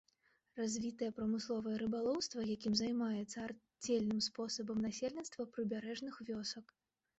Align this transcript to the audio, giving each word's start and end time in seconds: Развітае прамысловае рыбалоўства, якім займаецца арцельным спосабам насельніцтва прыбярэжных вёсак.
Развітае 0.59 1.09
прамысловае 1.19 1.73
рыбалоўства, 1.83 2.47
якім 2.55 2.73
займаецца 2.81 3.37
арцельным 3.47 4.19
спосабам 4.31 4.83
насельніцтва 4.89 5.41
прыбярэжных 5.55 6.21
вёсак. 6.35 6.79